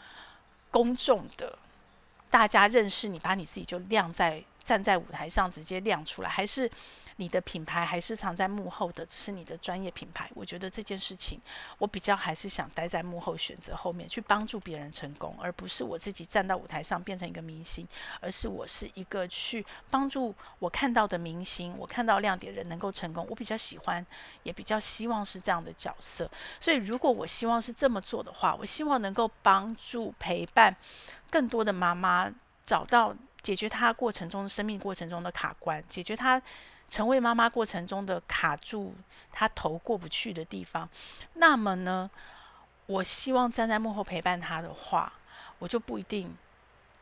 [0.70, 1.58] 公众的，
[2.30, 6.70] 大家认识你，把你自己就亮在站在舞台上直接亮出来，还是？
[7.16, 10.30] 你的品牌还是藏在幕后的，只是你的专业品牌。
[10.34, 11.40] 我觉得这件事情，
[11.78, 17.88] 我比较还是想待在幕后，选择后面去帮助别人成功，而不是我自己站到舞台上变成一个明星，
[18.20, 23.26] 而是我是一个去帮助我看到的明星，我看到亮点人能够成功。
[23.30, 24.04] 我比较喜欢，
[24.42, 26.30] 也比较希望是这样的角色。
[26.60, 30.76] 所以，如果我希望是这么做的话，我希望能够帮助陪伴
[31.30, 32.30] 更多的妈妈
[32.66, 36.42] 找到解决她过程中生命过程中的卡关，解决她。
[36.88, 38.94] 成为妈妈过程中的卡住，
[39.32, 40.88] 她头过不去的地方，
[41.34, 42.10] 那么呢，
[42.86, 45.12] 我希望站在幕后陪伴她的话，
[45.58, 46.34] 我就不一定。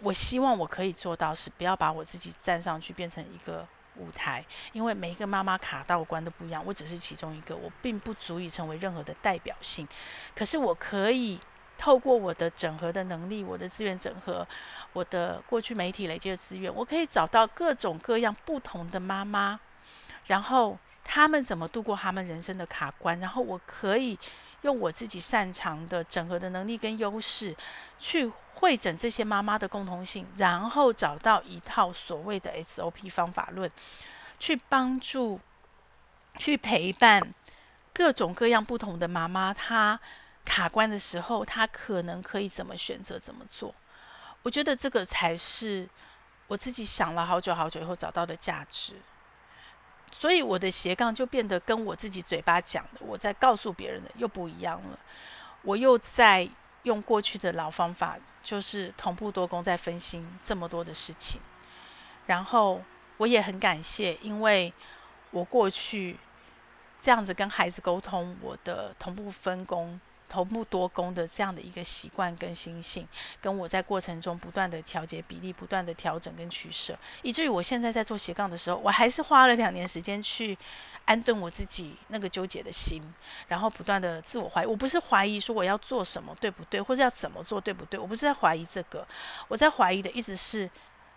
[0.00, 3.66] 我希望我可以做到是不要把我自己站上去变成一个
[3.96, 9.86] 舞台，因为每一个妈妈卡到关都不一样，我只是其中一个，我并不足以成为任何的代表性。
[10.34, 11.38] 可是我可以
[11.78, 14.46] 透过我的整合的能力，我的资源整合，
[14.92, 19.58] 我的过去媒体累积的资源，我可以找到各种各样不同的妈妈。
[20.26, 23.18] 然后他们怎么度过他们人生的卡关？
[23.20, 24.18] 然后我可以
[24.62, 27.54] 用我自己擅长的整合的能力跟优势，
[27.98, 33.70] 去会诊这些妈妈的共同性，然后找到一套所谓的 SOP 方法论，
[34.38, 35.38] 去帮助、
[36.38, 37.34] 去陪伴
[37.92, 39.52] 各种各样不同的妈妈。
[39.52, 40.00] 她
[40.44, 43.74] 卡关的时候，她可能可以怎么选择、怎么做？
[44.42, 45.88] 我觉得这个才是
[46.46, 48.94] 我自己想了好久好久以后找到的价值。
[50.16, 54.98] 所以我的斜杠就变得跟我自己嘴巴讲的，我在告诉别人的又不一样了。
[55.62, 56.48] 我又在
[56.84, 61.40] 用过去的老方法，就是同步多工，在分心这么多的事情。
[62.26, 62.80] 然后
[63.16, 64.72] 我也很感谢，因为
[65.32, 66.16] 我过去
[67.02, 70.00] 这样子跟孩子沟通，我的同步分工。
[70.34, 73.06] 同步多工的这样的一个习惯跟心性，
[73.40, 80.58] 跟我在过程中不断的调节比例，不断的调整跟取舍，以至于我现在在做斜杠的时候，我还是花了两年时间去
[81.04, 83.00] 安顿我自己那个纠结的心，
[83.46, 84.66] 然后不断的自我怀疑。
[84.66, 89.06] 我不是怀疑说我要做什么对不对，或者要怎么做对不对，我不是在怀疑这个，
[89.46, 90.68] 我在怀疑的意思是。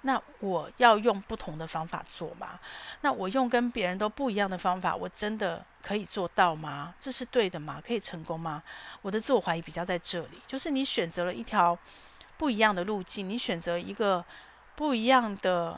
[0.07, 2.57] 那我要用不同的方法做吗？
[3.01, 6.95] 那我用跟别人都不一样的方法，我真的可以做到吗？
[6.97, 7.81] 这是对的吗？
[7.85, 8.63] 可以成功吗？
[9.01, 11.77] 我的自我怀疑比较在这里，就是你选择了一条
[12.37, 14.23] 不一样的路径，你选择一个
[14.77, 15.77] 不一样的。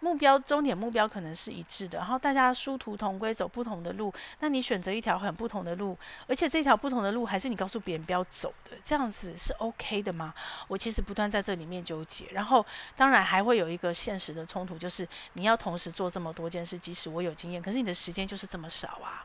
[0.00, 4.12] 目标终点目标可能是一致的，然后大家殊途同归，走不同的路。
[4.40, 10.34] 那你选择一条很不同的路，而且这条不同的路还是你告诉别人不要走的，这样子是 OK 的吗？
[10.68, 12.64] 我其实不断在这里面纠结，然后
[12.96, 19.24] 当然还会有一个现实的冲突，就是你要同时做这么多件事，即使我有经验，可是你的时间就是这么少啊。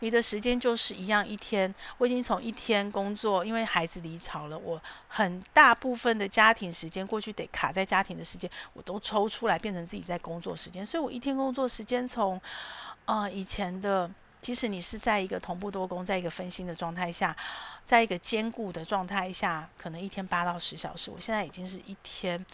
[0.00, 12.40] 你的时间就是一样，一天我已经从一天工作，因为孩子离巢了，我很大部分的家庭时间过去得卡在家庭的时间，我都抽出来变成自己在工作时间，所以我一天工作时间从，
[13.04, 17.36] 呃，以前的，即使你是在一个同步多工，在一个分心的状态下，
[17.86, 22.44] 在一个兼顾的状态下，可能一天八到十小时，我现在已经是一天，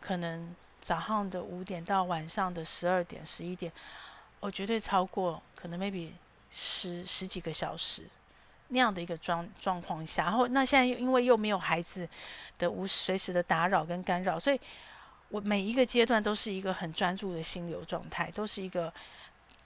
[0.00, 3.72] 可能早上的五点到晚上的十二点、十一点，
[4.40, 6.10] 我绝对超过，可能 maybe。
[6.58, 8.02] 十十几个小时
[8.68, 12.08] 那样的一个状状况下，然后那现在又因为又没有孩子
[12.58, 14.58] 的无随时的打扰跟干扰，所以
[15.28, 18.92] 我每一个阶段都是一个很专注的心流状态，都是一个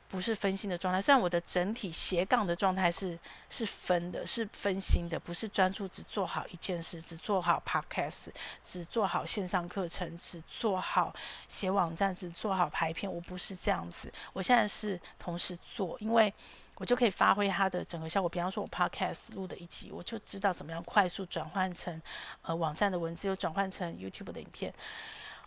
[0.09, 1.00] 不是分心的状态。
[1.00, 8.26] 虽然我的整体斜杠的状态是是分的，是分心的，不是专注只做好一件事，只做好 podcast，
[8.62, 11.14] 只做好线上课程，只做好
[11.48, 13.11] 写网站，只做好排片。
[13.11, 16.35] 我不是这样子，我现在是同时做，因为。
[16.81, 18.29] 我就可以发挥它的整个效果。
[18.29, 22.01] 比方说，我 Podcast 录的一集，我就知道怎么样快速转换成
[22.40, 24.73] 呃网站的文字，又转换成 YouTube 的影片。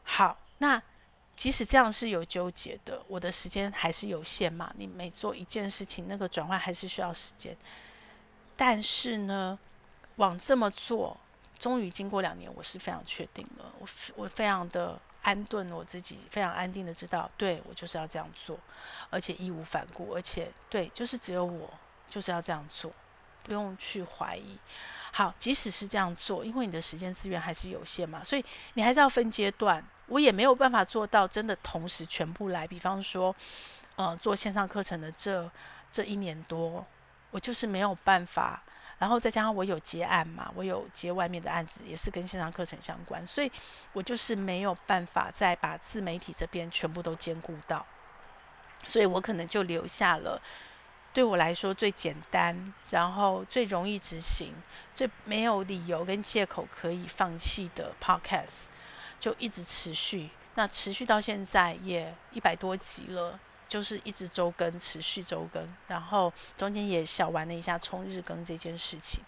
[0.04, 0.80] 好，那
[1.36, 4.72] 即使这样是有纠结的，我的时间还是有限嘛。
[4.78, 7.58] 你每做一件事情，那个转换还是需要时间。
[8.56, 9.58] 但是呢，
[10.18, 11.18] 往这么做，
[11.58, 13.74] 终于经过两年，我是非常确定了。
[13.80, 15.02] 我我非常的。
[15.24, 18.60] 安顿我自己，非常安定的知道，对，我就是要这样做，
[19.10, 21.70] 而且义无反顾，而且对，就是只有我
[22.10, 22.92] 就是要这样做，
[23.44, 24.58] 不用去怀疑。
[25.12, 28.44] 好，即使是这样做，因为你的时间资源还是有限嘛，所以
[28.74, 29.84] 你还是要分阶段。
[30.08, 32.68] 我也没有办法做到真的同时全部来。
[32.68, 33.34] 比方说，
[33.96, 35.50] 呃，做线上课程的这
[35.92, 36.86] 这一年多，
[37.32, 38.62] 我就是没有办法。
[39.04, 43.52] 然后再加上我有接案嘛，我有接外面的案子，也是跟线上课程相关，所以
[43.92, 47.86] 我就是没有办法再把自媒体这边全部都兼顾到，
[48.88, 50.42] 所以我可能就留下了
[51.12, 54.54] 对我来说最简单，然后最容易执行，
[54.96, 58.56] 最没有理由跟借口可以放弃的 Podcast，
[59.20, 60.30] 就一直持续。
[60.56, 63.38] 那持续到现在也一百多集了，
[63.68, 69.24] 就是一直周更，持续周更，然后中间也小玩了一下冲日更这件事情。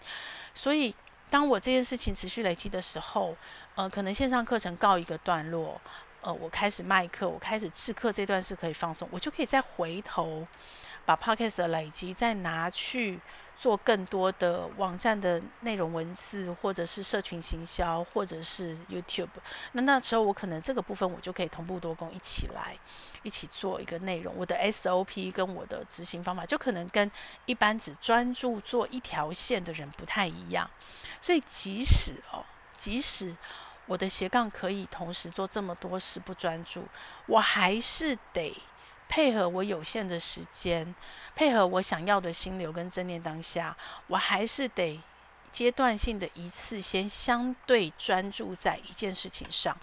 [0.54, 0.94] 所以，
[1.28, 3.36] 当我这件事情持续累积的时候，
[3.74, 5.80] 呃，可能线上课程告一个段落，
[6.20, 10.46] 呃，我开始卖课，我开始制课，这段是可以放松，我就可以再回头
[11.04, 13.20] 把 Podcast 的累积再拿去。
[13.58, 19.28] 做更多的网站的内容文字，或者是社群行销，或者是 YouTube。
[19.72, 22.76] 那那时候我可能这个部分我就可以同步多工一起来，
[23.22, 24.34] 一起做一个内容。
[24.36, 27.10] 我的 SOP 跟我的执行方法就可能跟
[27.46, 30.68] 一般只专注做一条线的人不太一样。
[31.20, 32.44] 所以即使哦，
[32.76, 33.34] 即使
[33.86, 36.84] 我的斜杠可以同时做这么多事不专注，
[37.26, 38.54] 我还是得。
[39.08, 40.94] 配合我有限的时间，
[41.34, 43.76] 配合我想要的心流跟正念当下，
[44.08, 45.00] 我还是得
[45.52, 49.76] 阶段性的一次先相对专注在一件事情上，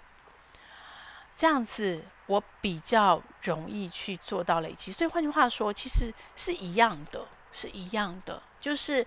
[1.34, 4.92] 这样子我比较容易去做到累积。
[4.92, 9.06] 所以换句话说，其实是一样的，是一样的，就是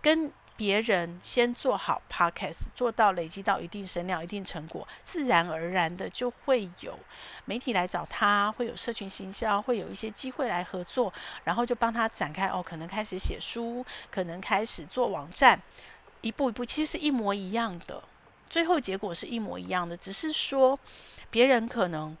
[0.00, 0.32] 跟。
[0.58, 6.98] 别人先做好 Podcast，做到累积到一定声量、一定成果，自然而然的就会有
[7.44, 11.12] 媒体来找他，会有社群行销，会有一些机会来合作，
[11.44, 15.62] 然后就帮他展开哦，可能开始写书，可能开始做网站，
[16.22, 18.02] 一步一步，其实是一模一样的，
[18.50, 20.76] 最后结果是一模一样的，只是说
[21.30, 22.16] 别人可能。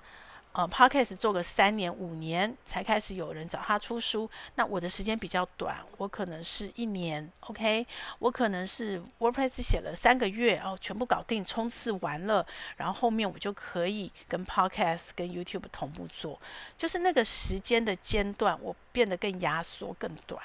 [0.58, 7.86] 呃，Podcast 做个三年五年才开始有人找他出书，那我的时间比较短，我可能是一年，OK，
[8.18, 12.44] 我可能是 WordPress 写了三个月哦，全部搞定冲刺完了，
[12.76, 16.40] 然后后面我就可以跟 Podcast 跟 YouTube 同步做，
[16.76, 20.42] 就是那个时间的间断我变得更压缩更短，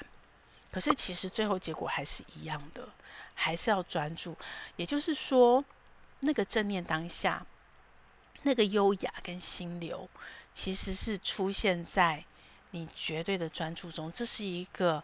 [0.70, 2.88] 可是其实最后结果还是一样的，
[3.34, 4.36] 还是要专注，
[4.76, 5.64] 也就是说
[6.20, 7.44] 那个正念当下。
[8.44, 10.08] 那个优雅跟心流，
[10.54, 12.24] 其实是出现在
[12.70, 15.02] 你绝对的专注中，这是一个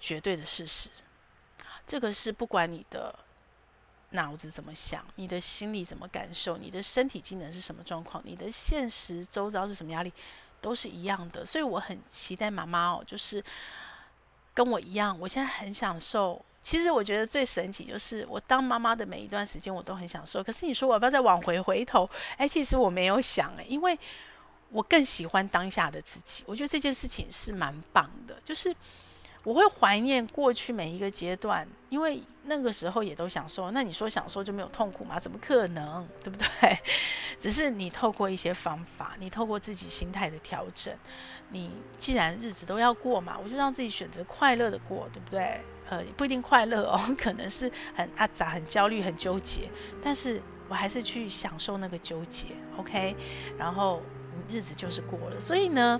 [0.00, 0.88] 绝对的事实。
[1.86, 3.18] 这个是不管你的
[4.10, 10.12] 脑子怎么想，你的心里怎么感受，你的身体机能是什么状况，你的现实周遭是什么压力，
[10.60, 11.44] 都是一样的。
[11.44, 13.44] 所以我很期待妈妈哦，就是
[14.54, 16.44] 跟我一样，我现在很享受。
[16.62, 20.42] 其实我觉得最神奇就是，我当妈妈的每一段时间，我都很享受。
[20.42, 22.08] 可是你说我要不要再往回回头？
[22.36, 23.98] 哎，其实我没有想哎，因为
[24.70, 26.44] 我更喜欢当下的自己。
[26.46, 28.74] 我觉得这件事情是蛮棒的，就是
[29.44, 33.70] 我会怀念过去每一个阶段，因为那个时候也都享受。
[33.70, 35.18] 那你说享受就没有痛苦吗？
[35.18, 36.06] 怎么可能？
[36.22, 36.78] 对不对？
[37.40, 40.92] 只是你透过一些方法，你透过自己心态的调整，
[41.50, 45.60] 你既然日子都要过嘛，我就让自己选择快乐的过，对不对？
[45.88, 49.70] 呃，不一定快乐哦， 可能是很阿杂、很焦虑、很纠结，
[50.02, 53.16] 但是我还是去享受那个纠结，OK，
[53.56, 54.02] 然后
[54.50, 55.40] 日子就是过了。
[55.40, 55.98] 所以呢，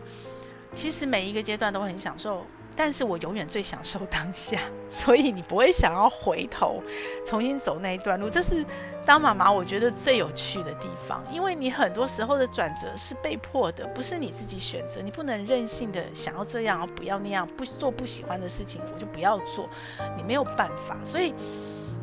[0.75, 2.45] 其实每一个阶段都很享受。
[2.81, 6.81] 但是我永远最享受当下， 所以你不会想要回头
[7.27, 8.31] 重新走那一段路。
[8.31, 8.65] 这是
[9.05, 15.03] 当妈妈我觉得最有趣的地方，因为你很多时候的转折是被迫的，不是你自己选择。
[15.03, 19.69] 你不能任性的想要这样，而不要那样，不做不喜欢的事情，我就不要做。
[20.17, 20.97] 你没有办法。
[21.03, 21.35] 所以，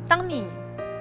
[0.06, 0.44] 当你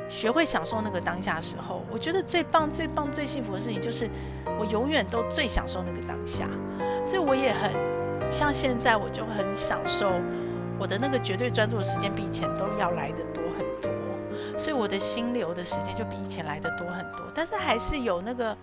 [0.09, 4.09] 学会享受那个当下的时候，我觉得最棒、最棒、最幸福的事情就是，
[4.57, 6.47] 我永远都最享受那个当下。
[7.05, 8.04] 所以我也很。
[8.29, 10.11] 像现在我就很享受
[10.77, 13.91] 我的那个绝对专注的时间，比以前都要来的多很多，
[14.57, 18.55] 所以我的心流的时间就比以前来的多很多，但是还是有那个。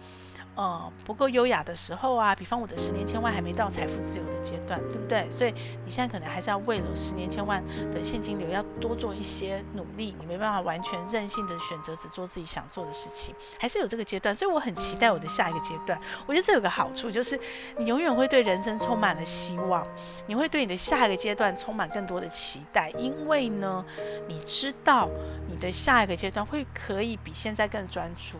[0.55, 5.27] 呃，不够优雅的时候啊，比方我的十年千万还没到财富自由的阶段，对不对？
[5.31, 10.15] 所以你现在可能还是要为了十年千万的现金流，要多做一些努力。
[10.21, 14.37] 你没办法完全任性的选择只做自己想做的事情，还是有这个阶段。
[14.37, 15.99] 所以我很期待我的下一个阶段。
[16.27, 17.41] 我觉得这有个好处，就是
[17.79, 19.87] 你永远会对人生充满了希望，
[20.27, 23.83] 你会对你的下一个阶段充满更多的期待，因为呢，
[24.29, 25.09] 你知道
[25.49, 28.37] 你的下一个阶段会可以比现在更专注。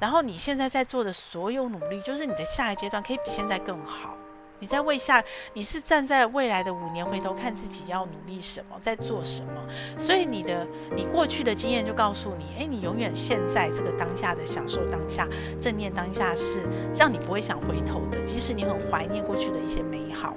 [0.00, 4.16] 然后你现在在做的所有努力，就是你的下一阶段可以比现在更好。
[4.62, 5.24] 你在为下，
[5.54, 9.52] 你是站在未来的五年回头看自己要努力什么，在做什么。
[9.98, 15.26] 所以你的你过去的经验就告诉你，诶，你永远现在这个当下的享受当下，
[15.62, 16.60] 正念当下是
[16.94, 20.36] 让你不会想回头的，即使你很怀念过去的一些美好。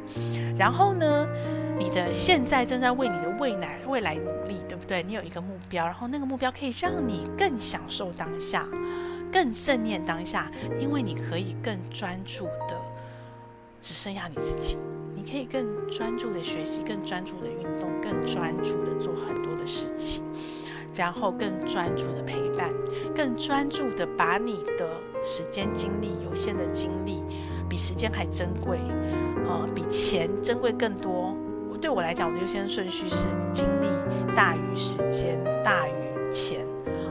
[0.58, 1.28] 然后呢，
[1.78, 5.04] 你的现在正在为你的未来未来努力，对不对？
[5.04, 8.66] 你有一个目标，然后那个目标可以让你更享受当下。
[9.34, 12.80] 更正念当下，因为你可以更专注的，
[13.82, 14.78] 只剩下你自己。
[15.16, 20.24] 你可以更专注的学习，更专注的运动，更专注的做很多的事情，
[20.94, 22.70] 然后更专注的陪伴，
[23.16, 24.88] 更专注的把你的
[25.24, 27.24] 时间精力、有限的精力，
[27.70, 28.78] 比时间还珍贵，
[29.48, 31.36] 呃，比钱珍贵更多。
[31.82, 33.88] 对我来讲，我的优先顺序是精力
[34.36, 36.63] 大于时间大于钱。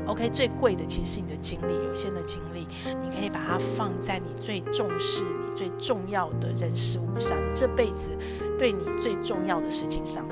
[0.07, 2.67] OK，最贵的其实是你的精力，有限的精力，
[3.03, 8.11] 你可以把它放在你最重视、你最重要的人事物上，你这辈子
[8.59, 10.27] 对你最重要的事情上，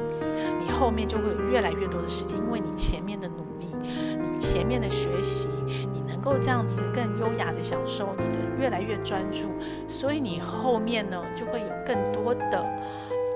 [0.61, 3.69] 你后面就会有越来越多的时间，因为你前面的努力，
[4.33, 9.49] 你前面的学习，你能够这样子更优雅的享受，你的越来越专注，
[9.89, 12.67] 所以你后面呢就会有更多的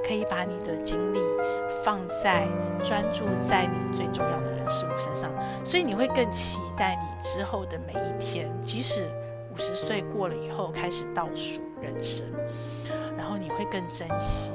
[0.07, 1.19] 可以把你的精力
[1.85, 2.47] 放在
[2.83, 5.31] 专注在你最重要的事物身上。
[5.65, 9.03] 所以你会更期待你之后的每一天，即使
[9.55, 12.27] 五十岁过了以后开始倒数人生，
[13.17, 14.53] 然后你会更珍惜。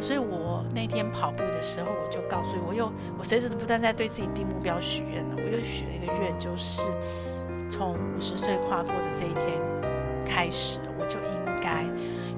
[0.00, 5.36] 所以我那天跑步的时候，我就告诉我又我随时不断在对自己定目标许愿了。
[5.36, 6.82] 我又许了一个愿，就是
[7.70, 9.60] 从五十岁跨过的这一天
[10.26, 11.84] 开始，我就应该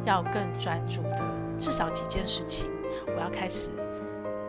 [0.04, 1.22] 要更专注的，
[1.58, 2.68] 至少几件事情，
[3.06, 3.70] 我要开始。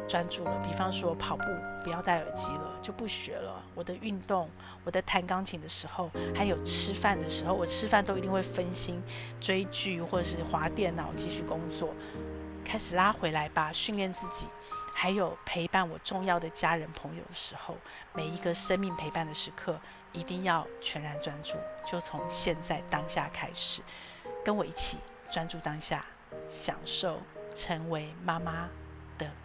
[0.08, 1.43] 专注了，比方说跑步
[1.84, 3.64] 不要戴耳机了，就不学了。
[3.74, 4.49] 我的运动，
[4.84, 9.01] 我的弹钢琴的时候，还有吃饭的时候，我吃饭都一定会分心
[9.39, 11.93] 追剧或者是滑电脑继续工作。
[12.64, 14.47] 开始拉回来吧，训练自己，
[14.93, 17.78] 还有陪伴我重要的家人朋友的时候，
[18.14, 19.80] 每一个生命陪伴的时刻，
[20.12, 21.53] 一定要全然专注。
[21.86, 23.84] 就从现在当下开始，
[24.43, 24.97] 跟我一起
[25.30, 26.03] 专注当下，
[26.49, 27.20] 享受
[27.53, 28.68] 成为妈妈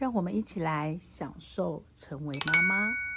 [0.00, 3.09] 让我们一起来享受成为妈妈。